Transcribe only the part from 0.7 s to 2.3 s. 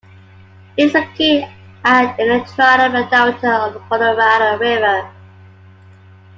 It is located at in